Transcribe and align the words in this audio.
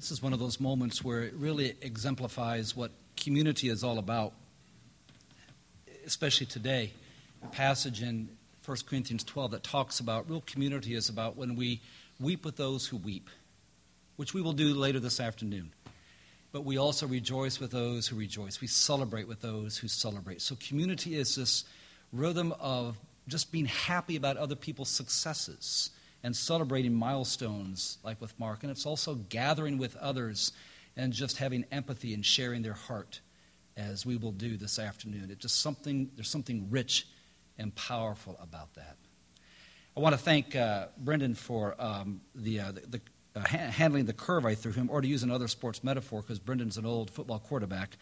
This 0.00 0.10
is 0.10 0.22
one 0.22 0.32
of 0.32 0.38
those 0.38 0.58
moments 0.58 1.04
where 1.04 1.24
it 1.24 1.34
really 1.34 1.76
exemplifies 1.82 2.74
what 2.74 2.90
community 3.18 3.68
is 3.68 3.84
all 3.84 3.98
about, 3.98 4.32
especially 6.06 6.46
today. 6.46 6.94
A 7.42 7.48
passage 7.48 8.00
in 8.00 8.30
1 8.64 8.78
Corinthians 8.86 9.22
12 9.24 9.50
that 9.50 9.62
talks 9.62 10.00
about 10.00 10.30
real 10.30 10.40
community 10.40 10.94
is 10.94 11.10
about 11.10 11.36
when 11.36 11.54
we 11.54 11.82
weep 12.18 12.46
with 12.46 12.56
those 12.56 12.86
who 12.86 12.96
weep, 12.96 13.28
which 14.16 14.32
we 14.32 14.40
will 14.40 14.54
do 14.54 14.72
later 14.72 15.00
this 15.00 15.20
afternoon. 15.20 15.70
But 16.50 16.64
we 16.64 16.78
also 16.78 17.06
rejoice 17.06 17.60
with 17.60 17.70
those 17.70 18.08
who 18.08 18.16
rejoice. 18.16 18.62
We 18.62 18.68
celebrate 18.68 19.28
with 19.28 19.42
those 19.42 19.76
who 19.76 19.86
celebrate. 19.86 20.40
So, 20.40 20.56
community 20.66 21.14
is 21.14 21.36
this 21.36 21.64
rhythm 22.10 22.54
of 22.58 22.96
just 23.28 23.52
being 23.52 23.66
happy 23.66 24.16
about 24.16 24.38
other 24.38 24.56
people's 24.56 24.88
successes 24.88 25.90
and 26.22 26.36
celebrating 26.36 26.94
milestones 26.94 27.98
like 28.02 28.20
with 28.20 28.38
Mark. 28.38 28.62
And 28.62 28.70
it's 28.70 28.86
also 28.86 29.14
gathering 29.14 29.78
with 29.78 29.96
others 29.96 30.52
and 30.96 31.12
just 31.12 31.38
having 31.38 31.64
empathy 31.72 32.14
and 32.14 32.24
sharing 32.24 32.62
their 32.62 32.74
heart 32.74 33.20
as 33.76 34.04
we 34.04 34.16
will 34.16 34.32
do 34.32 34.56
this 34.56 34.78
afternoon. 34.78 35.28
It's 35.30 35.42
just 35.42 35.60
something, 35.60 36.10
there's 36.16 36.28
something 36.28 36.68
rich 36.70 37.06
and 37.58 37.74
powerful 37.74 38.38
about 38.42 38.74
that. 38.74 38.96
I 39.96 40.00
want 40.00 40.14
to 40.14 40.20
thank 40.20 40.54
uh, 40.54 40.86
Brendan 40.98 41.34
for 41.34 41.74
um, 41.78 42.20
the, 42.34 42.60
uh, 42.60 42.72
the, 42.72 43.00
uh, 43.34 43.40
ha- 43.40 43.70
handling 43.70 44.06
the 44.06 44.12
curve 44.12 44.46
I 44.46 44.54
threw 44.54 44.72
him, 44.72 44.88
or 44.90 45.00
to 45.00 45.08
use 45.08 45.22
another 45.22 45.48
sports 45.48 45.82
metaphor, 45.82 46.22
because 46.22 46.38
Brendan's 46.38 46.78
an 46.78 46.86
old 46.86 47.10
football 47.10 47.38
quarterback, 47.38 47.96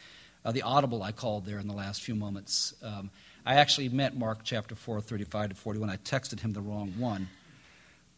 uh, 0.44 0.52
the 0.52 0.62
audible 0.62 1.02
I 1.02 1.12
called 1.12 1.46
there 1.46 1.58
in 1.58 1.66
the 1.66 1.74
last 1.74 2.02
few 2.02 2.14
moments. 2.14 2.74
Um, 2.82 3.10
I 3.44 3.54
actually 3.54 3.88
meant 3.88 4.16
Mark 4.16 4.40
chapter 4.44 4.74
4, 4.74 5.00
35 5.00 5.50
to 5.50 5.54
41. 5.54 5.90
I 5.90 5.96
texted 5.96 6.40
him 6.40 6.52
the 6.52 6.60
wrong 6.60 6.92
one. 6.98 7.28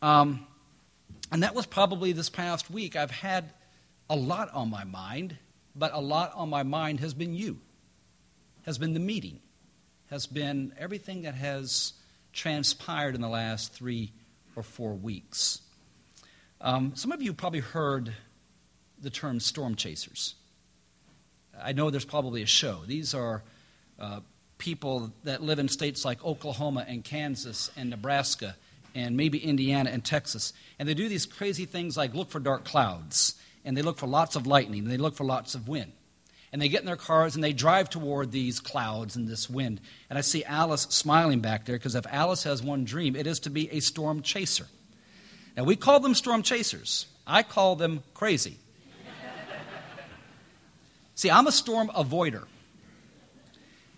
Um, 0.03 0.47
and 1.33 1.43
that 1.43 1.55
was 1.55 1.67
probably 1.67 2.13
this 2.13 2.31
past 2.31 2.71
week. 2.71 2.97
I've 2.97 3.11
had 3.11 3.53
a 4.09 4.17
lot 4.17 4.53
on 4.53 4.71
my 4.71 4.85
mind, 4.85 5.37
but 5.77 5.93
a 5.95 6.01
lot 6.01 6.33
on 6.35 6.49
my 6.49 6.63
mind 6.63 7.01
has 7.01 7.15
been 7.15 7.35
you, 7.35 7.59
has 8.63 8.79
been 8.79 8.95
the 8.95 9.01
meeting, 9.01 9.41
has 10.09 10.27
been 10.27 10.73
everything 10.79 11.23
that 11.23 11.35
has 11.35 11.93
transpired 12.33 13.15
in 13.15 13.21
the 13.21 13.29
last 13.29 13.73
three 13.73 14.13
or 14.57 14.63
four 14.63 14.95
weeks. 14.95 15.61
Um, 16.61 16.93
some 16.95 17.13
of 17.13 17.23
you 17.23 17.33
probably 17.33 17.61
heard 17.61 18.13
the 19.01 19.11
term 19.11 19.41
storm 19.41 19.77
chasers. 19.77 20.35
I 21.63 21.73
know 21.73 21.91
there's 21.91 22.05
probably 22.05 22.43
a 22.43 22.47
show. 22.47 22.81
These 22.87 23.15
are 23.15 23.43
uh, 23.99 24.21
people 24.59 25.13
that 25.25 25.43
live 25.43 25.59
in 25.59 25.69
states 25.69 26.05
like 26.05 26.25
Oklahoma 26.25 26.85
and 26.89 27.05
Kansas 27.05 27.71
and 27.77 27.91
Nebraska 27.91 28.57
and 28.95 29.17
maybe 29.17 29.39
Indiana 29.39 29.91
and 29.91 30.05
Texas. 30.05 30.53
And 30.79 30.89
they 30.89 30.95
do 30.95 31.09
these 31.09 31.27
crazy 31.27 31.65
things 31.65 31.97
like 31.97 32.15
look 32.15 32.31
for 32.31 32.41
dark 32.41 32.65
clouds, 32.65 33.35
and 33.65 33.77
they 33.77 33.83
look 33.83 33.99
for 33.99 34.07
lots 34.07 34.37
of 34.37 34.47
lightning, 34.47 34.83
and 34.83 34.91
they 34.91 34.97
look 34.97 35.15
for 35.15 35.25
lots 35.25 35.55
of 35.55 35.69
wind. 35.69 35.93
And 36.53 36.61
they 36.61 36.69
get 36.69 36.81
in 36.81 36.87
their 36.87 36.97
cars 36.97 37.37
and 37.37 37.45
they 37.45 37.53
drive 37.53 37.89
toward 37.91 38.33
these 38.33 38.59
clouds 38.59 39.15
and 39.15 39.29
this 39.29 39.49
wind. 39.49 39.81
And 40.09 40.19
I 40.19 40.23
see 40.23 40.43
Alice 40.45 40.83
smiling 40.91 41.41
back 41.41 41.65
there 41.65 41.77
because 41.77 41.95
if 41.95 42.07
Alice 42.09 42.43
has 42.43 42.61
one 42.61 42.85
dream, 42.85 43.15
it 43.15 43.29
is 43.29 43.39
to 43.41 43.51
be 43.51 43.71
a 43.71 43.79
storm 43.79 44.23
chaser. 44.23 44.67
Now, 45.57 45.63
we 45.63 45.77
call 45.77 46.01
them 46.01 46.15
storm 46.15 46.43
chasers. 46.43 47.07
I 47.25 47.45
call 47.45 47.77
them 47.77 48.03
crazy. 48.15 48.59
see, 51.15 51.31
I'm 51.31 51.47
a 51.47 51.53
storm 51.53 51.89
avoider. 51.89 52.47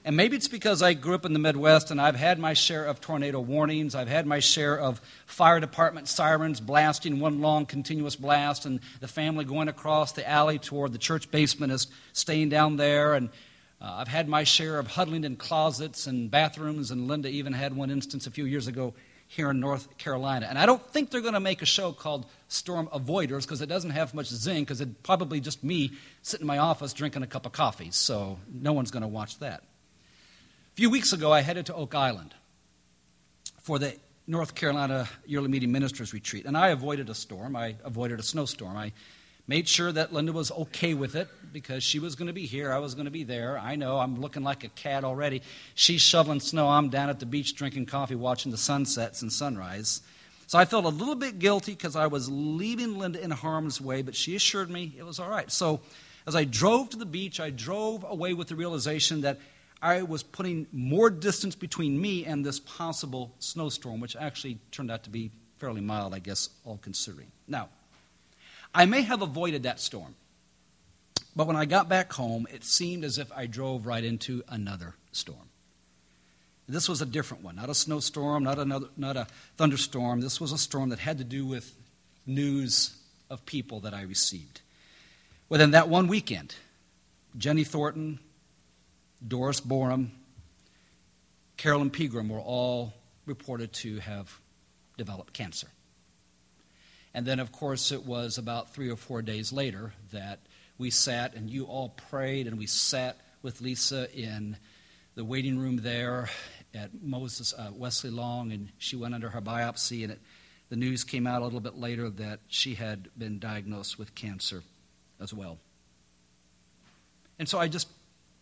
And 0.04 0.16
maybe 0.16 0.36
it's 0.36 0.48
because 0.48 0.82
I 0.82 0.94
grew 0.94 1.14
up 1.14 1.24
in 1.24 1.32
the 1.32 1.38
Midwest 1.38 1.92
and 1.92 2.00
I've 2.00 2.16
had 2.16 2.40
my 2.40 2.54
share 2.54 2.84
of 2.84 3.00
tornado 3.00 3.38
warnings. 3.38 3.94
I've 3.94 4.08
had 4.08 4.26
my 4.26 4.40
share 4.40 4.76
of 4.76 5.00
fire 5.26 5.60
department 5.60 6.08
sirens 6.08 6.60
blasting 6.60 7.20
one 7.20 7.40
long 7.40 7.66
continuous 7.66 8.16
blast, 8.16 8.66
and 8.66 8.80
the 8.98 9.06
family 9.06 9.44
going 9.44 9.68
across 9.68 10.12
the 10.12 10.28
alley 10.28 10.58
toward 10.58 10.92
the 10.92 10.98
church 10.98 11.30
basement 11.30 11.72
is 11.72 11.86
staying 12.12 12.48
down 12.48 12.76
there. 12.76 13.14
And 13.14 13.28
uh, 13.80 13.94
I've 13.98 14.08
had 14.08 14.28
my 14.28 14.42
share 14.42 14.80
of 14.80 14.88
huddling 14.88 15.22
in 15.22 15.36
closets 15.36 16.08
and 16.08 16.28
bathrooms, 16.28 16.90
and 16.90 17.06
Linda 17.06 17.28
even 17.28 17.52
had 17.52 17.76
one 17.76 17.90
instance 17.90 18.26
a 18.26 18.32
few 18.32 18.44
years 18.44 18.66
ago 18.66 18.94
here 19.28 19.50
in 19.50 19.60
North 19.60 19.98
Carolina. 19.98 20.46
And 20.48 20.58
I 20.58 20.66
don't 20.66 20.82
think 20.90 21.10
they're 21.10 21.20
going 21.20 21.34
to 21.34 21.40
make 21.40 21.62
a 21.62 21.66
show 21.66 21.92
called 21.92 22.26
Storm 22.48 22.88
Avoiders 22.88 23.42
because 23.42 23.62
it 23.62 23.68
doesn't 23.68 23.90
have 23.90 24.14
much 24.14 24.26
zing 24.26 24.64
because 24.64 24.80
it's 24.80 24.94
probably 25.04 25.40
just 25.40 25.62
me 25.62 25.92
sitting 26.22 26.42
in 26.42 26.48
my 26.48 26.58
office 26.58 26.92
drinking 26.92 27.22
a 27.22 27.26
cup 27.28 27.46
of 27.46 27.52
coffee. 27.52 27.92
So 27.92 28.40
no 28.52 28.72
one's 28.72 28.90
going 28.90 29.02
to 29.02 29.08
watch 29.08 29.38
that. 29.38 29.62
A 30.72 30.74
few 30.74 30.88
weeks 30.88 31.12
ago, 31.12 31.30
I 31.30 31.42
headed 31.42 31.66
to 31.66 31.74
Oak 31.74 31.94
Island 31.94 32.34
for 33.60 33.78
the 33.78 33.94
North 34.26 34.54
Carolina 34.54 35.06
Yearly 35.26 35.48
Meeting 35.48 35.70
Ministers 35.70 36.14
Retreat, 36.14 36.46
and 36.46 36.56
I 36.56 36.68
avoided 36.68 37.10
a 37.10 37.14
storm. 37.14 37.54
I 37.54 37.76
avoided 37.84 38.18
a 38.18 38.22
snowstorm. 38.22 38.74
I 38.74 38.92
made 39.46 39.68
sure 39.68 39.92
that 39.92 40.14
Linda 40.14 40.32
was 40.32 40.50
okay 40.50 40.94
with 40.94 41.14
it 41.14 41.28
because 41.52 41.84
she 41.84 41.98
was 41.98 42.14
going 42.14 42.28
to 42.28 42.32
be 42.32 42.46
here. 42.46 42.72
I 42.72 42.78
was 42.78 42.94
going 42.94 43.04
to 43.04 43.10
be 43.10 43.22
there. 43.22 43.58
I 43.58 43.76
know 43.76 43.98
I'm 43.98 44.18
looking 44.18 44.44
like 44.44 44.64
a 44.64 44.68
cat 44.68 45.04
already. 45.04 45.42
She's 45.74 46.00
shoveling 46.00 46.40
snow. 46.40 46.70
I'm 46.70 46.88
down 46.88 47.10
at 47.10 47.20
the 47.20 47.26
beach 47.26 47.54
drinking 47.54 47.84
coffee, 47.84 48.14
watching 48.14 48.50
the 48.50 48.56
sunsets 48.56 49.20
and 49.20 49.30
sunrise. 49.30 50.00
So 50.46 50.58
I 50.58 50.64
felt 50.64 50.86
a 50.86 50.88
little 50.88 51.16
bit 51.16 51.38
guilty 51.38 51.72
because 51.72 51.96
I 51.96 52.06
was 52.06 52.30
leaving 52.30 52.98
Linda 52.98 53.22
in 53.22 53.30
harm's 53.30 53.78
way, 53.78 54.00
but 54.00 54.16
she 54.16 54.36
assured 54.36 54.70
me 54.70 54.94
it 54.96 55.02
was 55.02 55.18
all 55.18 55.28
right. 55.28 55.52
So 55.52 55.80
as 56.26 56.34
I 56.34 56.44
drove 56.44 56.88
to 56.90 56.96
the 56.96 57.04
beach, 57.04 57.40
I 57.40 57.50
drove 57.50 58.06
away 58.08 58.32
with 58.32 58.48
the 58.48 58.56
realization 58.56 59.20
that 59.20 59.38
I 59.82 60.02
was 60.02 60.22
putting 60.22 60.68
more 60.70 61.10
distance 61.10 61.56
between 61.56 62.00
me 62.00 62.24
and 62.24 62.46
this 62.46 62.60
possible 62.60 63.34
snowstorm, 63.40 64.00
which 64.00 64.14
actually 64.14 64.58
turned 64.70 64.92
out 64.92 65.02
to 65.04 65.10
be 65.10 65.32
fairly 65.58 65.80
mild, 65.80 66.14
I 66.14 66.20
guess, 66.20 66.48
all 66.64 66.78
considering. 66.80 67.32
Now, 67.48 67.68
I 68.72 68.86
may 68.86 69.02
have 69.02 69.22
avoided 69.22 69.64
that 69.64 69.80
storm, 69.80 70.14
but 71.34 71.48
when 71.48 71.56
I 71.56 71.64
got 71.64 71.88
back 71.88 72.12
home, 72.12 72.46
it 72.52 72.64
seemed 72.64 73.04
as 73.04 73.18
if 73.18 73.30
I 73.32 73.46
drove 73.46 73.84
right 73.84 74.04
into 74.04 74.44
another 74.48 74.94
storm. 75.10 75.48
This 76.68 76.88
was 76.88 77.02
a 77.02 77.06
different 77.06 77.42
one, 77.42 77.56
not 77.56 77.68
a 77.68 77.74
snowstorm, 77.74 78.44
not, 78.44 78.58
another, 78.58 78.86
not 78.96 79.16
a 79.16 79.26
thunderstorm. 79.56 80.20
This 80.20 80.40
was 80.40 80.52
a 80.52 80.58
storm 80.58 80.90
that 80.90 81.00
had 81.00 81.18
to 81.18 81.24
do 81.24 81.44
with 81.44 81.74
news 82.24 82.96
of 83.28 83.44
people 83.44 83.80
that 83.80 83.92
I 83.92 84.02
received. 84.02 84.60
Within 85.48 85.72
that 85.72 85.88
one 85.88 86.06
weekend, 86.06 86.54
Jenny 87.36 87.64
Thornton, 87.64 88.20
Doris 89.26 89.60
Borum, 89.60 90.10
Carolyn 91.56 91.90
Pegram 91.90 92.28
were 92.28 92.40
all 92.40 92.92
reported 93.26 93.72
to 93.72 93.98
have 94.00 94.40
developed 94.96 95.32
cancer. 95.32 95.68
And 97.14 97.26
then, 97.26 97.40
of 97.40 97.52
course, 97.52 97.92
it 97.92 98.04
was 98.04 98.38
about 98.38 98.74
three 98.74 98.90
or 98.90 98.96
four 98.96 99.22
days 99.22 99.52
later 99.52 99.92
that 100.12 100.40
we 100.78 100.90
sat 100.90 101.34
and 101.34 101.48
you 101.48 101.64
all 101.64 101.90
prayed, 102.10 102.46
and 102.46 102.58
we 102.58 102.66
sat 102.66 103.20
with 103.42 103.60
Lisa 103.60 104.12
in 104.16 104.56
the 105.14 105.24
waiting 105.24 105.58
room 105.58 105.76
there 105.76 106.30
at 106.74 106.90
Moses 107.02 107.52
uh, 107.52 107.70
Wesley 107.72 108.10
Long, 108.10 108.50
and 108.50 108.70
she 108.78 108.96
went 108.96 109.14
under 109.14 109.28
her 109.28 109.42
biopsy, 109.42 110.02
and 110.02 110.12
it, 110.12 110.20
the 110.70 110.76
news 110.76 111.04
came 111.04 111.26
out 111.26 111.42
a 111.42 111.44
little 111.44 111.60
bit 111.60 111.76
later 111.76 112.08
that 112.08 112.40
she 112.48 112.74
had 112.74 113.08
been 113.16 113.38
diagnosed 113.38 113.98
with 113.98 114.14
cancer 114.14 114.62
as 115.20 115.34
well. 115.34 115.58
And 117.38 117.46
so 117.46 117.58
I 117.58 117.68
just 117.68 117.88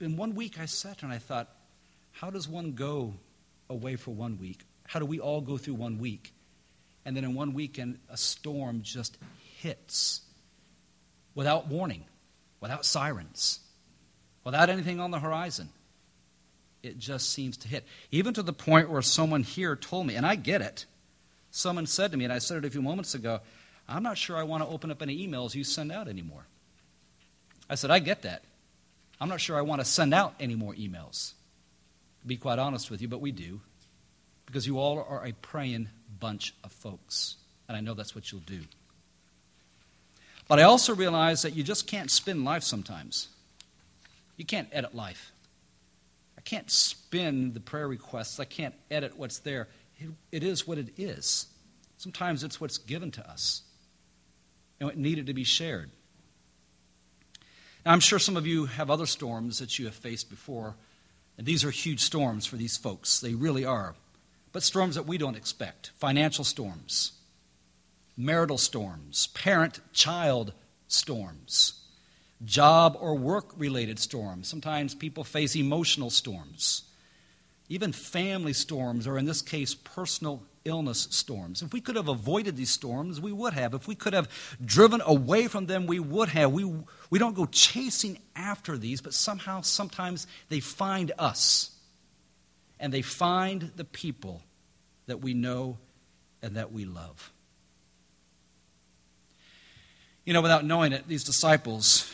in 0.01 0.17
one 0.17 0.35
week 0.35 0.59
I 0.59 0.67
sat 0.67 1.03
and 1.03 1.13
I 1.13 1.19
thought, 1.19 1.49
how 2.13 2.31
does 2.31 2.49
one 2.49 2.73
go 2.73 3.15
away 3.69 3.97
for 3.97 4.11
one 4.13 4.39
week? 4.39 4.65
How 4.87 4.99
do 4.99 5.07
we 5.07 5.21
all 5.21 5.41
go 5.41 5.57
through 5.57 5.75
one 5.75 5.99
week? 5.99 6.33
And 7.05 7.17
then 7.17 7.25
in 7.25 7.35
one 7.35 7.55
weekend, 7.55 7.99
a 8.09 8.17
storm 8.17 8.83
just 8.83 9.17
hits 9.59 10.23
without 11.35 11.69
warning, 11.69 12.05
without 12.61 12.85
sirens, 12.85 13.61
without 14.45 14.69
anything 14.69 15.01
on 15.01 15.11
the 15.11 15.19
horizon. 15.19 15.69
It 16.83 16.99
just 16.99 17.31
seems 17.31 17.59
to 17.59 17.69
hit. 17.69 17.87
Even 18.11 18.35
to 18.35 18.43
the 18.43 18.53
point 18.53 18.91
where 18.91 19.03
someone 19.03 19.43
here 19.43 19.77
told 19.77 20.07
me, 20.07 20.17
and 20.17 20.27
I 20.27 20.35
get 20.35 20.63
it. 20.63 20.87
Someone 21.51 21.87
said 21.87 22.11
to 22.13 22.17
me, 22.17 22.25
and 22.25 22.33
I 22.33 22.39
said 22.39 22.59
it 22.59 22.65
a 22.65 22.71
few 22.71 22.83
moments 22.83 23.15
ago, 23.15 23.41
I'm 23.89 24.03
not 24.03 24.17
sure 24.17 24.37
I 24.37 24.45
want 24.45 24.63
to 24.63 24.69
open 24.69 24.91
up 24.91 25.03
any 25.03 25.27
emails 25.27 25.55
you 25.55 25.65
send 25.65 25.93
out 25.93 26.09
anymore. 26.09 26.47
I 27.69 27.75
said, 27.75 27.91
I 27.91 27.99
get 27.99 28.23
that. 28.23 28.43
I'm 29.21 29.29
not 29.29 29.41
sure 29.41 29.57
I 29.57 29.63
want 29.63 29.81
to 29.81 29.85
send 29.85 30.15
out 30.15 30.35
any 30.41 30.55
more 30.55 30.75
emails, 30.75 31.35
to 32.23 32.27
be 32.27 32.37
quite 32.37 32.59
honest 32.59 32.91
with 32.91 33.03
you, 33.03 33.09
but 33.09 33.21
we 33.21 33.33
do. 33.33 33.61
Because 34.47 34.67
you 34.67 34.79
all 34.79 35.07
are 35.09 35.25
a 35.25 35.33
praying 35.33 35.89
bunch 36.19 36.55
of 36.65 36.73
folks. 36.73 37.37
And 37.69 37.77
I 37.77 37.81
know 37.81 37.95
that's 37.95 38.15
what 38.15 38.33
you'll 38.33 38.41
do. 38.41 38.61
But 40.49 40.59
I 40.59 40.65
also 40.65 40.95
realize 40.95 41.43
that 41.43 41.55
you 41.55 41.63
just 41.63 41.87
can't 41.87 42.11
spin 42.11 42.43
life 42.43 42.65
sometimes. 42.65 43.29
You 44.37 44.45
can't 44.45 44.69
edit 44.73 44.95
life. 44.95 45.31
I 46.37 46.41
can't 46.41 46.71
spin 46.71 47.53
the 47.53 47.61
prayer 47.61 47.87
requests. 47.87 48.41
I 48.41 48.47
can't 48.47 48.75
edit 48.91 49.17
what's 49.17 49.39
there. 49.41 49.69
it, 50.33 50.43
is 50.43 50.67
what 50.67 50.79
it 50.79 50.89
is. 50.97 51.47
Sometimes 51.99 52.43
it's 52.43 52.61
what's 52.61 52.79
given 52.79 53.11
to 53.13 53.31
us. 53.31 53.63
And 54.81 54.91
it 54.91 54.97
needed 54.97 55.27
to 55.27 55.35
be 55.35 55.45
shared. 55.45 55.91
Now, 57.85 57.93
I'm 57.93 58.01
sure 58.01 58.19
some 58.19 58.37
of 58.37 58.47
you 58.47 58.67
have 58.67 58.91
other 58.91 59.07
storms 59.07 59.59
that 59.59 59.79
you 59.79 59.87
have 59.87 59.95
faced 59.95 60.29
before, 60.29 60.77
and 61.39 61.47
these 61.47 61.65
are 61.65 61.71
huge 61.71 62.01
storms 62.01 62.45
for 62.45 62.57
these 62.57 62.77
folks. 62.77 63.21
They 63.21 63.35
really 63.35 63.65
are. 63.65 63.95
But 64.53 64.63
storms 64.63 64.97
that 64.97 65.07
we 65.07 65.17
don't 65.17 65.37
expect 65.37 65.93
financial 65.99 66.45
storms, 66.45 67.13
marital 68.17 68.59
storms, 68.59 69.29
parent 69.29 69.81
child 69.93 70.53
storms, 70.89 71.81
job 72.45 72.97
or 73.01 73.15
work 73.17 73.53
related 73.57 73.99
storms. 73.99 74.49
Sometimes 74.49 74.95
people 74.95 75.25
face 75.25 75.57
emotional 75.57 76.11
storms, 76.11 76.83
even 77.69 77.93
family 77.93 78.53
storms, 78.53 79.07
or 79.07 79.17
in 79.17 79.25
this 79.25 79.43
case, 79.43 79.75
personal 79.75 80.43
illness 80.65 81.09
storms. 81.11 81.63
If 81.63 81.73
we 81.73 81.81
could 81.81 81.97
have 81.97 82.09
avoided 82.09 82.57
these 82.57 82.71
storms, 82.71 83.21
we 83.21 83.33
would 83.33 83.55
have. 83.55 83.75
If 83.75 83.89
we 83.89 83.95
could 83.95 84.13
have 84.13 84.29
driven 84.65 85.01
away 85.05 85.49
from 85.49 85.67
them, 85.67 85.87
we 85.87 85.99
would 85.99 86.29
have. 86.31 86.53
We, 86.53 86.71
we 87.09 87.19
don't 87.19 87.35
go 87.35 87.47
chasing 87.47 88.19
after 88.37 88.77
these, 88.77 89.01
but 89.01 89.15
somehow, 89.15 89.63
sometimes 89.63 90.27
they 90.49 90.61
find 90.61 91.13
us. 91.19 91.71
And 92.79 92.93
they 92.93 93.03
find 93.03 93.73
the 93.77 93.85
people 93.85 94.43
that 95.07 95.21
we 95.21 95.35
know 95.35 95.79
and 96.43 96.57
that 96.57 96.73
we 96.73 96.85
love. 96.85 97.33
You 100.25 100.33
know, 100.33 100.41
without 100.43 100.65
knowing 100.65 100.93
it, 100.93 101.09
these 101.09 101.25
disciples 101.25 102.13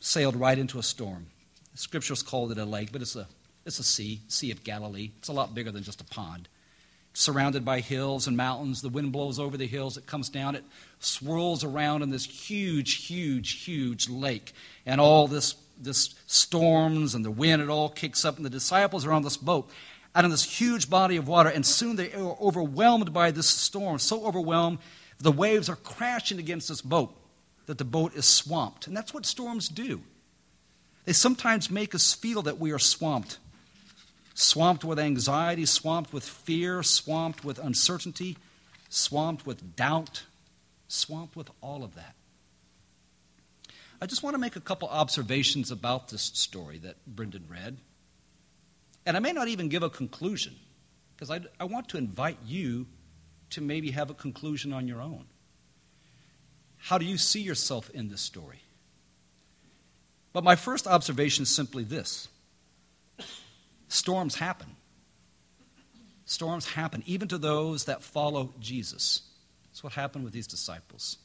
sailed 0.00 0.36
right 0.36 0.58
into 0.58 0.78
a 0.78 0.82
storm. 0.82 1.26
The 1.72 1.78
scriptures 1.78 2.22
called 2.22 2.52
it 2.52 2.58
a 2.58 2.64
lake, 2.64 2.92
but 2.92 3.02
it's 3.02 3.16
a, 3.16 3.28
it's 3.64 3.78
a 3.78 3.84
sea, 3.84 4.20
Sea 4.28 4.50
of 4.50 4.64
Galilee. 4.64 5.10
It's 5.18 5.28
a 5.28 5.32
lot 5.32 5.54
bigger 5.54 5.70
than 5.70 5.82
just 5.82 6.00
a 6.00 6.04
pond 6.04 6.48
surrounded 7.14 7.64
by 7.64 7.80
hills 7.80 8.26
and 8.26 8.36
mountains. 8.36 8.82
The 8.82 8.90
wind 8.90 9.12
blows 9.12 9.38
over 9.38 9.56
the 9.56 9.66
hills, 9.66 9.96
it 9.96 10.06
comes 10.06 10.28
down, 10.28 10.54
it 10.54 10.64
swirls 10.98 11.64
around 11.64 12.02
in 12.02 12.10
this 12.10 12.26
huge, 12.26 13.06
huge, 13.06 13.64
huge 13.64 14.08
lake. 14.08 14.52
And 14.84 15.00
all 15.00 15.26
this, 15.26 15.54
this 15.80 16.14
storms 16.26 17.14
and 17.14 17.24
the 17.24 17.30
wind, 17.30 17.62
it 17.62 17.70
all 17.70 17.88
kicks 17.88 18.24
up, 18.24 18.36
and 18.36 18.44
the 18.44 18.50
disciples 18.50 19.06
are 19.06 19.12
on 19.12 19.22
this 19.22 19.36
boat 19.36 19.70
out 20.14 20.24
in 20.24 20.30
this 20.30 20.44
huge 20.44 20.88
body 20.88 21.16
of 21.16 21.26
water, 21.26 21.48
and 21.48 21.66
soon 21.66 21.96
they 21.96 22.12
are 22.12 22.36
overwhelmed 22.40 23.12
by 23.12 23.30
this 23.30 23.48
storm. 23.48 23.98
So 23.98 24.24
overwhelmed, 24.24 24.78
the 25.18 25.32
waves 25.32 25.68
are 25.68 25.76
crashing 25.76 26.38
against 26.38 26.68
this 26.68 26.80
boat 26.80 27.14
that 27.66 27.78
the 27.78 27.84
boat 27.84 28.14
is 28.14 28.26
swamped. 28.26 28.86
And 28.86 28.96
that's 28.96 29.12
what 29.12 29.26
storms 29.26 29.68
do. 29.68 30.02
They 31.04 31.12
sometimes 31.12 31.70
make 31.70 31.94
us 31.94 32.14
feel 32.14 32.42
that 32.42 32.58
we 32.58 32.72
are 32.72 32.78
swamped 32.78 33.38
swamped 34.34 34.84
with 34.84 34.98
anxiety, 34.98 35.64
swamped 35.64 36.12
with 36.12 36.24
fear, 36.24 36.82
swamped 36.82 37.44
with 37.44 37.58
uncertainty, 37.58 38.36
swamped 38.88 39.46
with 39.46 39.76
doubt, 39.76 40.24
swamped 40.88 41.36
with 41.36 41.50
all 41.60 41.84
of 41.84 41.94
that. 41.94 42.14
I 44.00 44.06
just 44.06 44.22
want 44.22 44.34
to 44.34 44.38
make 44.38 44.56
a 44.56 44.60
couple 44.60 44.88
observations 44.88 45.70
about 45.70 46.08
this 46.08 46.22
story 46.34 46.78
that 46.78 46.96
Brendan 47.06 47.46
read. 47.48 47.78
And 49.06 49.16
I 49.16 49.20
may 49.20 49.32
not 49.32 49.48
even 49.48 49.68
give 49.68 49.82
a 49.82 49.90
conclusion, 49.90 50.56
because 51.14 51.30
I, 51.30 51.40
I 51.60 51.64
want 51.64 51.88
to 51.90 51.98
invite 51.98 52.38
you 52.44 52.86
to 53.50 53.60
maybe 53.60 53.92
have 53.92 54.10
a 54.10 54.14
conclusion 54.14 54.72
on 54.72 54.88
your 54.88 55.00
own. 55.00 55.26
How 56.76 56.98
do 56.98 57.04
you 57.04 57.16
see 57.16 57.40
yourself 57.40 57.88
in 57.90 58.08
this 58.08 58.20
story? 58.20 58.62
But 60.32 60.44
my 60.44 60.56
first 60.56 60.86
observation 60.86 61.44
is 61.44 61.54
simply 61.54 61.84
this 61.84 62.28
Storms 63.88 64.34
happen. 64.36 64.76
Storms 66.24 66.66
happen, 66.66 67.02
even 67.06 67.28
to 67.28 67.38
those 67.38 67.84
that 67.84 68.02
follow 68.02 68.54
Jesus. 68.58 69.22
That's 69.66 69.84
what 69.84 69.92
happened 69.92 70.24
with 70.24 70.32
these 70.32 70.46
disciples. 70.46 71.18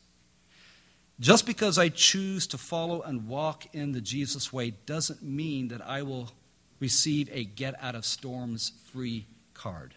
Just 1.20 1.46
because 1.46 1.78
I 1.78 1.90
choose 1.90 2.48
to 2.48 2.58
follow 2.58 3.02
and 3.02 3.28
walk 3.28 3.74
in 3.74 3.92
the 3.92 4.02
Jesus 4.02 4.54
way 4.54 4.72
doesn't 4.86 5.22
mean 5.22 5.70
that 5.70 5.86
I 5.86 6.02
will 6.02 6.32
receive 6.80 7.30
a 7.32 7.44
get 7.44 7.76
out 7.84 7.96
of 7.96 8.06
storms 8.06 8.72
free 8.92 9.26
card. 9.54 9.94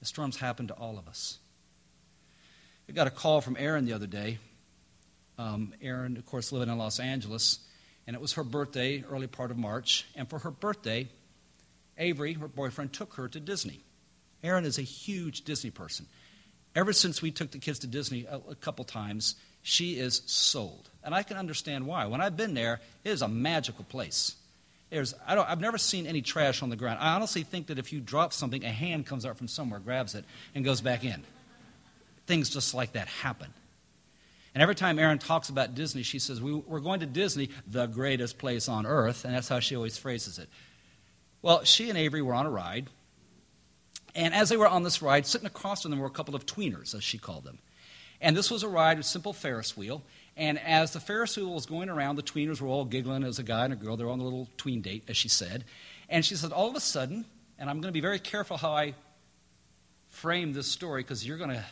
The 0.00 0.06
storms 0.06 0.36
happen 0.36 0.66
to 0.68 0.74
all 0.74 0.98
of 0.98 1.06
us. 1.08 1.38
I 2.88 2.92
got 2.92 3.06
a 3.06 3.10
call 3.10 3.40
from 3.40 3.56
Erin 3.58 3.84
the 3.84 3.92
other 3.92 4.06
day. 4.06 4.38
Um, 5.38 5.72
Erin, 5.80 6.16
of 6.16 6.26
course, 6.26 6.52
living 6.52 6.68
in 6.68 6.78
Los 6.78 6.98
Angeles, 6.98 7.60
and 8.06 8.14
it 8.14 8.22
was 8.22 8.34
her 8.34 8.44
birthday, 8.44 9.04
early 9.10 9.26
part 9.26 9.50
of 9.50 9.56
March. 9.56 10.06
And 10.14 10.28
for 10.28 10.38
her 10.40 10.50
birthday, 10.50 11.08
Avery, 11.98 12.34
her 12.34 12.48
boyfriend, 12.48 12.92
took 12.92 13.14
her 13.14 13.28
to 13.28 13.40
Disney. 13.40 13.80
Erin 14.42 14.64
is 14.64 14.78
a 14.78 14.82
huge 14.82 15.42
Disney 15.42 15.70
person. 15.70 16.06
Ever 16.74 16.92
since 16.92 17.22
we 17.22 17.30
took 17.30 17.50
the 17.50 17.58
kids 17.58 17.80
to 17.80 17.86
Disney 17.86 18.26
a, 18.26 18.36
a 18.50 18.54
couple 18.54 18.84
times, 18.84 19.34
she 19.62 19.98
is 19.98 20.22
sold. 20.26 20.90
And 21.02 21.14
I 21.14 21.22
can 21.22 21.36
understand 21.36 21.86
why. 21.86 22.06
When 22.06 22.20
I've 22.20 22.36
been 22.36 22.54
there, 22.54 22.80
it 23.02 23.10
is 23.10 23.22
a 23.22 23.28
magical 23.28 23.84
place. 23.84 24.36
There's, 24.90 25.14
I 25.26 25.34
don't, 25.34 25.48
I've 25.48 25.60
never 25.60 25.78
seen 25.78 26.06
any 26.06 26.22
trash 26.22 26.62
on 26.62 26.70
the 26.70 26.76
ground. 26.76 26.98
I 27.00 27.14
honestly 27.14 27.42
think 27.42 27.68
that 27.68 27.78
if 27.78 27.92
you 27.92 28.00
drop 28.00 28.32
something, 28.32 28.64
a 28.64 28.70
hand 28.70 29.06
comes 29.06 29.26
out 29.26 29.36
from 29.36 29.48
somewhere, 29.48 29.80
grabs 29.80 30.14
it, 30.14 30.24
and 30.54 30.64
goes 30.64 30.80
back 30.80 31.04
in. 31.04 31.24
Things 32.26 32.50
just 32.50 32.74
like 32.74 32.92
that 32.92 33.08
happen. 33.08 33.52
And 34.56 34.62
every 34.62 34.74
time 34.74 34.98
Erin 34.98 35.18
talks 35.18 35.50
about 35.50 35.74
Disney, 35.74 36.02
she 36.02 36.18
says, 36.18 36.40
we, 36.40 36.54
We're 36.54 36.80
going 36.80 37.00
to 37.00 37.06
Disney, 37.06 37.50
the 37.66 37.84
greatest 37.84 38.38
place 38.38 38.70
on 38.70 38.86
earth. 38.86 39.26
And 39.26 39.34
that's 39.34 39.50
how 39.50 39.60
she 39.60 39.76
always 39.76 39.98
phrases 39.98 40.38
it. 40.38 40.48
Well, 41.42 41.64
she 41.64 41.90
and 41.90 41.98
Avery 41.98 42.22
were 42.22 42.32
on 42.32 42.46
a 42.46 42.50
ride. 42.50 42.88
And 44.14 44.32
as 44.32 44.48
they 44.48 44.56
were 44.56 44.66
on 44.66 44.82
this 44.82 45.02
ride, 45.02 45.26
sitting 45.26 45.46
across 45.46 45.82
from 45.82 45.90
them 45.90 46.00
were 46.00 46.06
a 46.06 46.10
couple 46.10 46.34
of 46.34 46.46
tweeners, 46.46 46.94
as 46.94 47.04
she 47.04 47.18
called 47.18 47.44
them. 47.44 47.58
And 48.18 48.34
this 48.34 48.50
was 48.50 48.62
a 48.62 48.68
ride 48.68 48.96
with 48.96 49.04
simple 49.04 49.34
Ferris 49.34 49.76
wheel. 49.76 50.02
And 50.38 50.58
as 50.58 50.94
the 50.94 51.00
Ferris 51.00 51.36
wheel 51.36 51.52
was 51.52 51.66
going 51.66 51.90
around, 51.90 52.16
the 52.16 52.22
tweeners 52.22 52.58
were 52.58 52.68
all 52.68 52.86
giggling 52.86 53.24
as 53.24 53.38
a 53.38 53.42
guy 53.42 53.64
and 53.64 53.74
a 53.74 53.76
girl. 53.76 53.98
They 53.98 54.04
were 54.04 54.10
on 54.10 54.20
a 54.20 54.24
little 54.24 54.48
tween 54.56 54.80
date, 54.80 55.04
as 55.06 55.18
she 55.18 55.28
said. 55.28 55.64
And 56.08 56.24
she 56.24 56.34
said, 56.34 56.52
all 56.52 56.70
of 56.70 56.76
a 56.76 56.80
sudden, 56.80 57.26
and 57.58 57.68
I'm 57.68 57.82
going 57.82 57.92
to 57.92 57.92
be 57.92 58.00
very 58.00 58.18
careful 58.18 58.56
how 58.56 58.72
I 58.72 58.94
frame 60.08 60.54
this 60.54 60.66
story 60.66 61.02
because 61.02 61.26
you're 61.26 61.36
going 61.36 61.50
to 61.50 61.64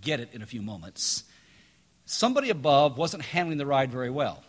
get 0.00 0.18
it 0.18 0.30
in 0.32 0.42
a 0.42 0.46
few 0.46 0.60
moments 0.60 1.22
somebody 2.06 2.50
above 2.50 2.96
wasn't 2.96 3.22
handling 3.22 3.58
the 3.58 3.66
ride 3.66 3.90
very 3.90 4.10
well. 4.10 4.42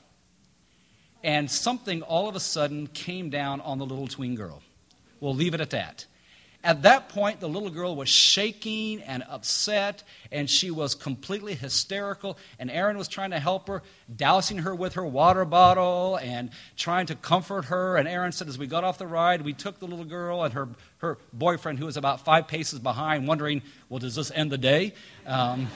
And 1.23 1.51
something 1.51 2.03
all 2.03 2.29
of 2.29 2.35
a 2.35 2.39
sudden 2.39 2.87
came 2.87 3.29
down 3.29 3.59
on 3.61 3.79
the 3.79 3.85
little 3.85 4.07
tween 4.07 4.35
girl. 4.35 4.61
We'll 5.19 5.35
leave 5.35 5.53
it 5.53 5.59
at 5.59 5.71
that. 5.71 6.05
At 6.63 6.81
that 6.83 7.09
point, 7.09 7.39
the 7.39 7.47
little 7.47 7.69
girl 7.69 7.95
was 7.95 8.09
shaking 8.09 9.01
and 9.01 9.23
upset, 9.29 10.03
and 10.31 10.49
she 10.49 10.69
was 10.69 10.95
completely 10.95 11.53
hysterical. 11.53 12.37
And 12.59 12.69
Erin 12.69 12.97
was 12.97 13.07
trying 13.07 13.31
to 13.31 13.39
help 13.39 13.67
her, 13.67 13.83
dousing 14.13 14.57
her 14.59 14.75
with 14.75 14.95
her 14.95 15.05
water 15.05 15.45
bottle 15.45 16.17
and 16.17 16.49
trying 16.75 17.05
to 17.07 17.15
comfort 17.15 17.65
her. 17.65 17.95
And 17.95 18.07
Erin 18.07 18.31
said, 18.31 18.47
as 18.47 18.57
we 18.57 18.67
got 18.67 18.83
off 18.83 18.97
the 18.97 19.07
ride, 19.07 19.43
we 19.43 19.53
took 19.53 19.79
the 19.79 19.87
little 19.87 20.05
girl 20.05 20.43
and 20.43 20.53
her, 20.53 20.67
her 20.97 21.17
boyfriend, 21.31 21.79
who 21.79 21.85
was 21.85 21.95
about 21.95 22.25
five 22.25 22.47
paces 22.47 22.79
behind, 22.79 23.27
wondering, 23.27 23.61
well, 23.87 23.99
does 23.99 24.15
this 24.15 24.31
end 24.31 24.51
the 24.51 24.57
day? 24.57 24.93
Um, 25.25 25.67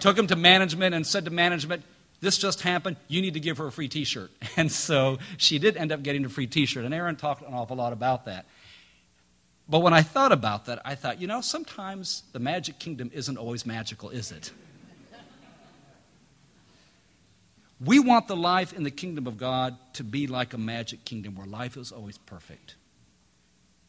took 0.00 0.18
him 0.18 0.26
to 0.28 0.36
management 0.36 0.94
and 0.94 1.06
said 1.06 1.24
to 1.24 1.30
management, 1.30 1.82
this 2.20 2.36
just 2.38 2.62
happened. 2.62 2.96
You 3.06 3.22
need 3.22 3.34
to 3.34 3.40
give 3.40 3.58
her 3.58 3.66
a 3.66 3.72
free 3.72 3.88
t 3.88 4.04
shirt. 4.04 4.30
And 4.56 4.72
so 4.72 5.18
she 5.36 5.58
did 5.58 5.76
end 5.76 5.92
up 5.92 6.02
getting 6.02 6.24
a 6.24 6.28
free 6.28 6.46
t 6.46 6.66
shirt. 6.66 6.84
And 6.84 6.92
Erin 6.92 7.16
talked 7.16 7.42
an 7.42 7.54
awful 7.54 7.76
lot 7.76 7.92
about 7.92 8.24
that. 8.24 8.46
But 9.68 9.80
when 9.80 9.92
I 9.92 10.02
thought 10.02 10.32
about 10.32 10.66
that, 10.66 10.80
I 10.84 10.94
thought, 10.94 11.20
you 11.20 11.26
know, 11.26 11.42
sometimes 11.42 12.22
the 12.32 12.38
magic 12.38 12.78
kingdom 12.78 13.10
isn't 13.12 13.36
always 13.36 13.66
magical, 13.66 14.08
is 14.08 14.32
it? 14.32 14.50
We 17.80 18.00
want 18.00 18.26
the 18.26 18.36
life 18.36 18.72
in 18.72 18.82
the 18.82 18.90
kingdom 18.90 19.26
of 19.26 19.38
God 19.38 19.76
to 19.94 20.04
be 20.04 20.26
like 20.26 20.52
a 20.52 20.58
magic 20.58 21.04
kingdom 21.04 21.36
where 21.36 21.46
life 21.46 21.76
is 21.76 21.92
always 21.92 22.18
perfect. 22.18 22.74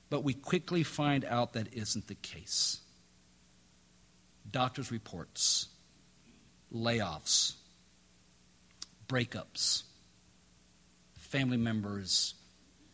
But 0.09 0.23
we 0.23 0.33
quickly 0.33 0.83
find 0.83 1.25
out 1.25 1.53
that 1.53 1.73
isn't 1.73 2.07
the 2.07 2.15
case. 2.15 2.81
Doctors' 4.51 4.91
reports, 4.91 5.67
layoffs, 6.73 7.55
breakups, 9.07 9.83
family 11.17 11.57
members 11.57 12.35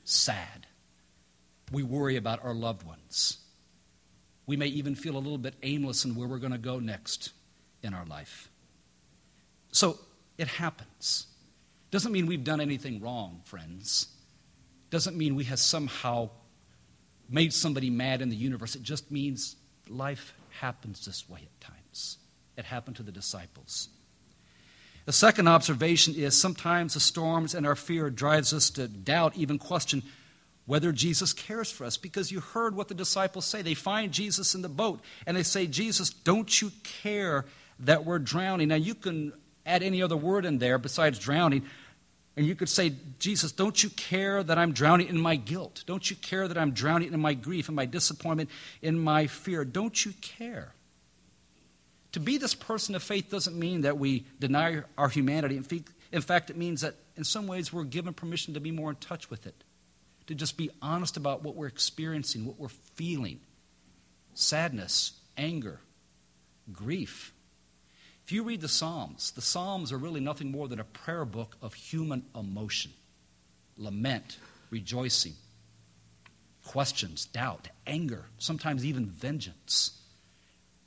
sad. 0.03 0.67
We 1.71 1.83
worry 1.83 2.15
about 2.15 2.43
our 2.43 2.53
loved 2.53 2.83
ones. 2.83 3.39
We 4.45 4.55
may 4.57 4.67
even 4.67 4.95
feel 4.95 5.15
a 5.15 5.17
little 5.17 5.37
bit 5.37 5.55
aimless 5.63 6.05
in 6.05 6.15
where 6.15 6.27
we're 6.27 6.37
going 6.37 6.51
to 6.51 6.57
go 6.57 6.79
next 6.79 7.31
in 7.81 7.93
our 7.93 8.05
life. 8.05 8.49
So 9.71 9.97
it 10.37 10.47
happens. 10.47 11.27
Doesn't 11.91 12.11
mean 12.11 12.27
we've 12.27 12.43
done 12.43 12.61
anything 12.61 13.01
wrong, 13.01 13.41
friends. 13.45 14.07
Doesn't 14.89 15.17
mean 15.17 15.35
we 15.35 15.45
have 15.45 15.59
somehow 15.59 16.29
made 17.29 17.53
somebody 17.53 17.89
mad 17.89 18.21
in 18.21 18.29
the 18.29 18.35
universe. 18.35 18.75
It 18.75 18.83
just 18.83 19.11
means 19.11 19.55
life 19.89 20.33
happens 20.59 21.05
this 21.05 21.27
way 21.27 21.41
at 21.41 21.61
times. 21.61 22.17
It 22.57 22.65
happened 22.65 22.95
to 22.97 23.03
the 23.03 23.11
disciples. 23.11 23.89
The 25.05 25.13
second 25.13 25.47
observation 25.47 26.15
is 26.15 26.39
sometimes 26.39 26.95
the 26.95 26.99
storms 26.99 27.53
and 27.53 27.65
our 27.67 27.75
fear 27.75 28.09
drives 28.09 28.53
us 28.53 28.71
to 28.71 28.87
doubt, 28.87 29.37
even 29.37 29.59
question 29.59 30.01
whether 30.65 30.91
Jesus 30.91 31.31
cares 31.31 31.71
for 31.71 31.85
us. 31.85 31.95
Because 31.95 32.31
you 32.31 32.39
heard 32.39 32.75
what 32.75 32.87
the 32.87 32.95
disciples 32.95 33.45
say. 33.45 33.61
They 33.61 33.75
find 33.75 34.11
Jesus 34.11 34.55
in 34.55 34.61
the 34.61 34.69
boat 34.69 35.01
and 35.27 35.37
they 35.37 35.43
say, 35.43 35.67
Jesus, 35.67 36.09
don't 36.09 36.61
you 36.61 36.71
care 36.83 37.45
that 37.81 38.03
we're 38.03 38.19
drowning? 38.19 38.69
Now, 38.69 38.75
you 38.75 38.95
can 38.95 39.33
add 39.65 39.83
any 39.83 40.01
other 40.01 40.17
word 40.17 40.45
in 40.45 40.57
there 40.57 40.77
besides 40.77 41.19
drowning. 41.19 41.65
And 42.37 42.45
you 42.45 42.55
could 42.55 42.69
say, 42.69 42.93
Jesus, 43.19 43.51
don't 43.51 43.81
you 43.81 43.89
care 43.91 44.43
that 44.43 44.57
I'm 44.57 44.73
drowning 44.73 45.07
in 45.07 45.19
my 45.19 45.35
guilt? 45.35 45.83
Don't 45.85 46.09
you 46.09 46.15
care 46.17 46.47
that 46.47 46.57
I'm 46.57 46.71
drowning 46.71 47.13
in 47.13 47.19
my 47.19 47.33
grief, 47.33 47.69
in 47.69 47.75
my 47.75 47.85
disappointment, 47.85 48.49
in 48.81 48.99
my 48.99 49.27
fear? 49.27 49.63
Don't 49.63 50.03
you 50.03 50.13
care? 50.21 50.73
To 52.15 52.21
be 52.21 52.37
this 52.37 52.55
person 52.55 52.95
of 52.95 53.03
faith 53.03 53.29
doesn't 53.29 53.59
mean 53.59 53.81
that 53.81 53.97
we 53.97 54.25
deny 54.39 54.83
our 54.97 55.09
humanity. 55.09 55.57
In 56.13 56.21
fact, 56.21 56.49
it 56.49 56.55
means 56.55 56.79
that 56.79 56.95
in 57.17 57.25
some 57.25 57.45
ways 57.45 57.73
we're 57.73 57.83
given 57.83 58.13
permission 58.13 58.53
to 58.53 58.61
be 58.61 58.71
more 58.71 58.89
in 58.91 58.95
touch 58.95 59.29
with 59.29 59.45
it, 59.45 59.65
to 60.27 60.33
just 60.33 60.55
be 60.55 60.69
honest 60.81 61.17
about 61.17 61.43
what 61.43 61.57
we're 61.57 61.67
experiencing, 61.67 62.45
what 62.45 62.57
we're 62.57 62.69
feeling 62.69 63.41
sadness, 64.33 65.11
anger, 65.35 65.81
grief. 66.71 67.33
If 68.23 68.31
you 68.31 68.43
read 68.43 68.61
the 68.61 68.69
Psalms, 68.69 69.31
the 69.31 69.41
Psalms 69.41 69.91
are 69.91 69.97
really 69.97 70.21
nothing 70.21 70.51
more 70.51 70.69
than 70.69 70.79
a 70.79 70.85
prayer 70.85 71.25
book 71.25 71.57
of 71.61 71.73
human 71.73 72.23
emotion 72.33 72.93
lament, 73.77 74.37
rejoicing, 74.69 75.33
questions, 76.63 77.25
doubt, 77.25 77.67
anger, 77.85 78.27
sometimes 78.37 78.85
even 78.85 79.05
vengeance. 79.05 79.99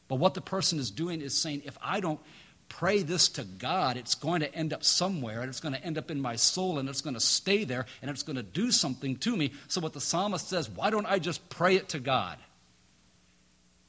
But 0.08 0.16
what 0.16 0.34
the 0.34 0.40
person 0.40 0.78
is 0.78 0.90
doing 0.90 1.20
is 1.20 1.40
saying, 1.40 1.62
if 1.64 1.76
I 1.82 2.00
don't 2.00 2.20
pray 2.68 3.02
this 3.02 3.28
to 3.30 3.44
God, 3.44 3.96
it's 3.96 4.14
going 4.14 4.40
to 4.40 4.54
end 4.54 4.72
up 4.72 4.84
somewhere, 4.84 5.40
and 5.40 5.48
it's 5.48 5.60
going 5.60 5.74
to 5.74 5.84
end 5.84 5.98
up 5.98 6.10
in 6.10 6.20
my 6.20 6.36
soul, 6.36 6.78
and 6.78 6.88
it's 6.88 7.00
going 7.00 7.14
to 7.14 7.20
stay 7.20 7.64
there, 7.64 7.86
and 8.00 8.10
it's 8.10 8.22
going 8.22 8.36
to 8.36 8.42
do 8.42 8.70
something 8.70 9.16
to 9.16 9.36
me. 9.36 9.52
So, 9.68 9.80
what 9.80 9.92
the 9.92 10.00
psalmist 10.00 10.48
says, 10.48 10.68
why 10.68 10.90
don't 10.90 11.06
I 11.06 11.18
just 11.18 11.48
pray 11.48 11.76
it 11.76 11.90
to 11.90 11.98
God? 11.98 12.38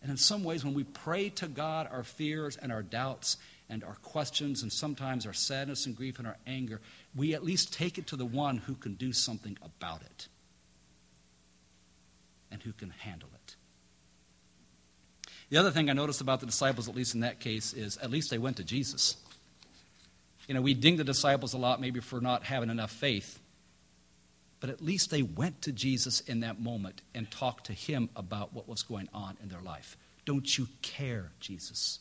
And 0.02 0.12
in 0.12 0.18
some 0.18 0.44
ways, 0.44 0.64
when 0.64 0.74
we 0.74 0.86
pray 0.86 1.30
to 1.30 1.48
God 1.48 1.90
our 1.92 2.04
fears 2.04 2.56
and 2.56 2.72
our 2.72 2.84
doubts 2.84 3.38
and 3.70 3.84
our 3.84 3.96
questions, 3.96 4.64
and 4.64 4.72
sometimes 4.72 5.26
our 5.26 5.34
sadness 5.34 5.86
and 5.86 5.96
grief 5.96 6.20
and 6.20 6.28
our 6.28 6.38
anger, 6.48 6.80
we 7.16 7.34
at 7.34 7.44
least 7.44 7.74
take 7.74 7.98
it 7.98 8.08
to 8.08 8.16
the 8.16 8.26
one 8.26 8.58
who 8.58 8.76
can 8.76 8.94
do 8.94 9.12
something 9.12 9.58
about 9.62 10.02
it 10.02 10.28
and 12.50 12.64
who 12.64 12.72
can 12.72 12.90
handle 12.90 13.30
it. 13.34 13.56
The 15.50 15.58
other 15.58 15.72
thing 15.72 15.90
I 15.90 15.94
noticed 15.94 16.22
about 16.22 16.40
the 16.40 16.46
disciples, 16.46 16.88
at 16.88 16.96
least 16.96 17.16
in 17.16 17.22
that 17.22 17.40
case, 17.40 17.74
is 17.74 17.98
at 17.98 18.12
least 18.12 18.30
they 18.30 18.38
went 18.38 18.58
to 18.58 18.64
Jesus. 18.64 19.18
You 20.48 20.54
know, 20.54 20.62
we 20.62 20.74
ding 20.74 20.98
the 20.98 21.04
disciples 21.04 21.54
a 21.54 21.58
lot 21.58 21.82
maybe 21.82 22.00
for 22.00 22.22
not 22.22 22.44
having 22.44 22.70
enough 22.70 22.92
faith, 22.92 23.40
but 24.60 24.70
at 24.70 24.82
least 24.82 25.10
they 25.10 25.22
went 25.22 25.62
to 25.64 25.72
Jesus 25.72 26.20
in 26.22 26.42
that 26.42 26.60
moment 26.60 27.02
and 27.16 27.30
talked 27.30 27.68
to 27.68 27.74
him 27.74 28.10
about 28.16 28.54
what 28.54 28.68
was 28.68 28.84
going 28.84 29.10
on 29.14 29.38
in 29.42 29.50
their 29.50 29.62
life. 29.62 29.98
Don't 30.26 30.58
you 30.58 30.68
care, 30.82 31.32
Jesus? 31.40 32.00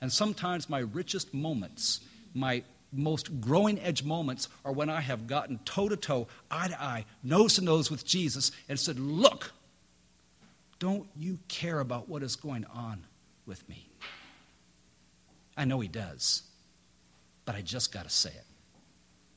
And 0.00 0.12
sometimes 0.12 0.68
my 0.68 0.80
richest 0.80 1.32
moments, 1.32 2.00
my 2.34 2.62
most 2.92 3.40
growing 3.40 3.78
edge 3.80 4.02
moments, 4.02 4.48
are 4.64 4.72
when 4.72 4.90
I 4.90 5.00
have 5.00 5.26
gotten 5.26 5.58
toe 5.64 5.88
to 5.88 5.96
toe, 5.96 6.28
eye 6.50 6.68
to 6.68 6.82
eye, 6.82 7.04
nose 7.22 7.54
to 7.54 7.64
nose 7.64 7.90
with 7.90 8.04
Jesus 8.04 8.52
and 8.68 8.78
said, 8.78 8.98
Look, 8.98 9.52
don't 10.78 11.08
you 11.16 11.38
care 11.48 11.80
about 11.80 12.08
what 12.08 12.22
is 12.22 12.36
going 12.36 12.64
on 12.66 13.04
with 13.46 13.66
me? 13.68 13.88
I 15.56 15.64
know 15.64 15.80
he 15.80 15.88
does, 15.88 16.42
but 17.44 17.54
I 17.54 17.62
just 17.62 17.92
got 17.92 18.04
to 18.04 18.10
say 18.10 18.30
it. 18.30 18.44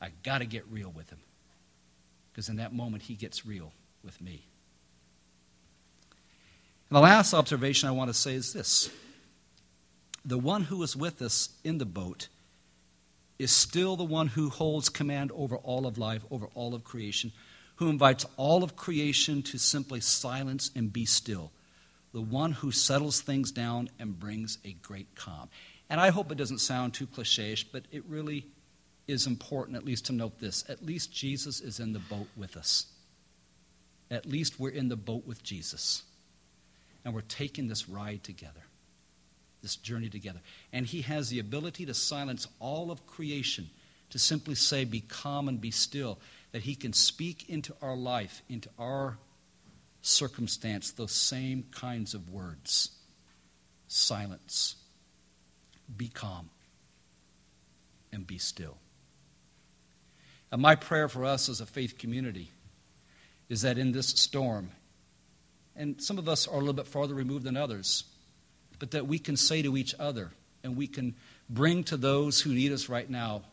I 0.01 0.09
got 0.23 0.39
to 0.39 0.45
get 0.45 0.65
real 0.69 0.91
with 0.91 1.09
him. 1.09 1.19
Because 2.31 2.49
in 2.49 2.57
that 2.57 2.73
moment, 2.73 3.03
he 3.03 3.15
gets 3.15 3.45
real 3.45 3.71
with 4.03 4.19
me. 4.21 4.45
And 6.89 6.97
the 6.97 7.01
last 7.01 7.33
observation 7.33 7.87
I 7.87 7.91
want 7.91 8.09
to 8.09 8.13
say 8.13 8.33
is 8.33 8.53
this 8.53 8.89
the 10.25 10.37
one 10.37 10.63
who 10.63 10.83
is 10.83 10.95
with 10.95 11.21
us 11.21 11.49
in 11.63 11.77
the 11.77 11.85
boat 11.85 12.27
is 13.37 13.51
still 13.51 13.95
the 13.95 14.03
one 14.03 14.27
who 14.27 14.49
holds 14.49 14.89
command 14.89 15.31
over 15.33 15.55
all 15.55 15.87
of 15.87 15.97
life, 15.97 16.23
over 16.29 16.47
all 16.55 16.75
of 16.75 16.83
creation, 16.83 17.31
who 17.79 17.89
invites 17.89 18.25
all 18.35 18.61
of 18.61 18.75
creation 18.75 19.41
to 19.41 19.57
simply 19.57 20.01
silence 20.01 20.69
and 20.75 20.91
be 20.91 21.05
still, 21.05 21.49
the 22.11 22.21
one 22.21 22.51
who 22.51 22.73
settles 22.73 23.21
things 23.21 23.51
down 23.51 23.89
and 23.97 24.19
brings 24.19 24.57
a 24.65 24.73
great 24.73 25.15
calm. 25.15 25.47
And 25.89 26.01
I 26.01 26.09
hope 26.09 26.29
it 26.29 26.37
doesn't 26.37 26.59
sound 26.59 26.93
too 26.93 27.07
cliche 27.07 27.55
but 27.71 27.85
it 27.89 28.03
really 28.09 28.45
is 29.07 29.25
important, 29.27 29.77
at 29.77 29.85
least, 29.85 30.07
to 30.07 30.13
note 30.13 30.39
this. 30.39 30.65
At 30.67 30.85
least 30.85 31.13
Jesus 31.13 31.61
is 31.61 31.79
in 31.79 31.93
the 31.93 31.99
boat 31.99 32.27
with 32.35 32.57
us. 32.57 32.85
At 34.11 34.25
least 34.25 34.59
we're 34.59 34.69
in 34.71 34.89
the 34.89 34.97
boat 34.97 35.25
with 35.25 35.41
Jesus. 35.41 36.03
And 37.05 37.13
we're 37.13 37.21
taking 37.21 37.69
this 37.69 37.87
ride 37.87 38.25
together, 38.25 38.61
this 39.61 39.77
journey 39.77 40.09
together. 40.09 40.41
And 40.73 40.85
He 40.85 41.01
has 41.03 41.29
the 41.29 41.39
ability 41.39 41.85
to 41.85 41.93
silence 41.93 42.45
all 42.59 42.91
of 42.91 43.07
creation, 43.07 43.69
to 44.09 44.19
simply 44.19 44.55
say, 44.55 44.83
Be 44.83 44.99
calm 44.99 45.47
and 45.47 45.61
be 45.61 45.71
still 45.71 46.19
that 46.51 46.63
He 46.63 46.75
can 46.75 46.93
speak 46.93 47.49
into 47.49 47.75
our 47.81 47.95
life, 47.95 48.41
into 48.49 48.69
our 48.77 49.17
circumstance, 50.01 50.91
those 50.91 51.11
same 51.11 51.65
kinds 51.71 52.13
of 52.13 52.29
words. 52.29 52.91
Silence, 53.87 54.75
be 55.95 56.07
calm, 56.07 56.49
and 58.11 58.25
be 58.25 58.37
still. 58.37 58.77
And 60.51 60.61
my 60.61 60.75
prayer 60.75 61.07
for 61.07 61.25
us 61.25 61.49
as 61.49 61.61
a 61.61 61.65
faith 61.65 61.97
community 61.97 62.49
is 63.49 63.61
that 63.63 63.77
in 63.77 63.91
this 63.91 64.07
storm, 64.07 64.71
and 65.75 66.01
some 66.01 66.17
of 66.17 66.27
us 66.27 66.47
are 66.47 66.55
a 66.55 66.59
little 66.59 66.73
bit 66.73 66.87
farther 66.87 67.13
removed 67.13 67.45
than 67.45 67.57
others, 67.57 68.03
but 68.79 68.91
that 68.91 69.07
we 69.07 69.19
can 69.19 69.37
say 69.37 69.61
to 69.61 69.77
each 69.77 69.95
other 69.99 70.31
and 70.63 70.75
we 70.75 70.87
can 70.87 71.15
bring 71.49 71.83
to 71.85 71.97
those 71.97 72.41
who 72.41 72.53
need 72.53 72.71
us 72.71 72.89
right 72.89 73.09
now, 73.09 73.43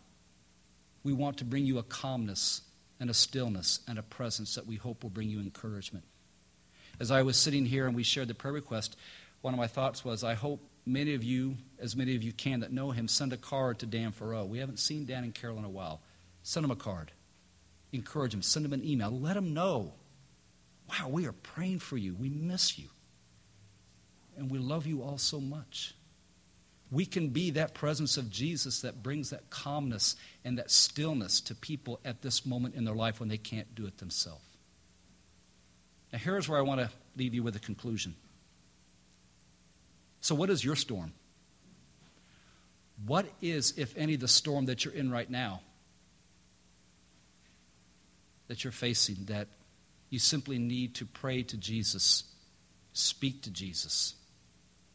we 1.02 1.12
want 1.12 1.38
to 1.38 1.44
bring 1.44 1.64
you 1.64 1.78
a 1.78 1.82
calmness 1.82 2.62
and 2.98 3.10
a 3.10 3.14
stillness 3.14 3.80
and 3.86 3.98
a 3.98 4.02
presence 4.02 4.54
that 4.54 4.66
we 4.66 4.76
hope 4.76 5.02
will 5.02 5.10
bring 5.10 5.28
you 5.28 5.40
encouragement. 5.40 6.04
As 6.98 7.10
I 7.10 7.22
was 7.22 7.36
sitting 7.36 7.66
here 7.66 7.86
and 7.86 7.94
we 7.94 8.02
shared 8.02 8.28
the 8.28 8.34
prayer 8.34 8.54
request, 8.54 8.96
one 9.42 9.52
of 9.52 9.58
my 9.58 9.66
thoughts 9.66 10.04
was 10.04 10.24
I 10.24 10.34
hope 10.34 10.60
many 10.86 11.14
of 11.14 11.22
you, 11.22 11.56
as 11.78 11.94
many 11.94 12.16
of 12.16 12.22
you 12.22 12.32
can 12.32 12.60
that 12.60 12.72
know 12.72 12.90
him, 12.90 13.08
send 13.08 13.32
a 13.32 13.36
card 13.36 13.78
to 13.80 13.86
Dan 13.86 14.12
Farrow. 14.12 14.44
We 14.44 14.58
haven't 14.58 14.78
seen 14.78 15.04
Dan 15.04 15.24
and 15.24 15.34
Carol 15.34 15.58
in 15.58 15.64
a 15.64 15.70
while. 15.70 16.00
Send 16.42 16.64
him 16.64 16.70
a 16.70 16.76
card. 16.76 17.12
Encourage 17.92 18.32
him. 18.32 18.42
Send 18.42 18.64
him 18.64 18.72
an 18.72 18.84
email. 18.84 19.10
Let 19.10 19.36
him 19.36 19.52
know. 19.52 19.92
Wow, 20.88 21.08
we 21.08 21.26
are 21.26 21.32
praying 21.32 21.80
for 21.80 21.96
you. 21.96 22.14
We 22.14 22.28
miss 22.28 22.78
you. 22.78 22.88
And 24.36 24.50
we 24.50 24.58
love 24.58 24.86
you 24.86 25.02
all 25.02 25.18
so 25.18 25.40
much 25.40 25.94
we 26.90 27.04
can 27.04 27.30
be 27.30 27.50
that 27.50 27.74
presence 27.74 28.16
of 28.16 28.30
Jesus 28.30 28.82
that 28.82 29.02
brings 29.02 29.30
that 29.30 29.50
calmness 29.50 30.14
and 30.44 30.58
that 30.58 30.70
stillness 30.70 31.40
to 31.42 31.54
people 31.54 31.98
at 32.04 32.22
this 32.22 32.46
moment 32.46 32.74
in 32.74 32.84
their 32.84 32.94
life 32.94 33.18
when 33.18 33.28
they 33.28 33.38
can't 33.38 33.74
do 33.74 33.86
it 33.86 33.98
themselves. 33.98 34.42
Now, 36.12 36.20
here's 36.20 36.48
where 36.48 36.58
I 36.58 36.62
want 36.62 36.80
to 36.80 36.90
leave 37.16 37.34
you 37.34 37.42
with 37.42 37.56
a 37.56 37.60
conclusion. 37.60 38.14
So, 40.20 40.34
what 40.34 40.48
is 40.48 40.64
your 40.64 40.76
storm? 40.76 41.12
What 43.04 43.26
is, 43.42 43.74
if 43.76 43.96
any, 43.96 44.16
the 44.16 44.28
storm 44.28 44.66
that 44.66 44.84
you're 44.84 44.94
in 44.94 45.10
right 45.10 45.28
now? 45.28 45.60
That 48.48 48.62
you're 48.62 48.72
facing, 48.72 49.26
that 49.26 49.48
you 50.08 50.20
simply 50.20 50.58
need 50.58 50.94
to 50.96 51.04
pray 51.04 51.42
to 51.42 51.56
Jesus, 51.56 52.24
speak 52.92 53.42
to 53.42 53.50
Jesus, 53.50 54.14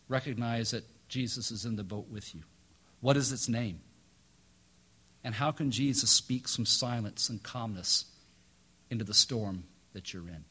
recognize 0.07 0.71
that 0.71 0.85
Jesus 1.11 1.51
is 1.51 1.65
in 1.65 1.75
the 1.75 1.83
boat 1.83 2.07
with 2.09 2.33
you? 2.33 2.41
What 3.01 3.17
is 3.17 3.33
its 3.33 3.49
name? 3.49 3.81
And 5.25 5.35
how 5.35 5.51
can 5.51 5.69
Jesus 5.69 6.09
speak 6.09 6.47
some 6.47 6.65
silence 6.65 7.27
and 7.27 7.43
calmness 7.43 8.05
into 8.89 9.03
the 9.03 9.13
storm 9.13 9.65
that 9.91 10.13
you're 10.13 10.27
in? 10.29 10.45